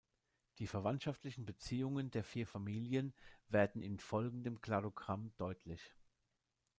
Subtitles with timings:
[0.57, 3.13] Die verwandtschaftlichen Beziehungen der vier Familien
[3.49, 5.93] werden in folgendem Kladogramm deutlich.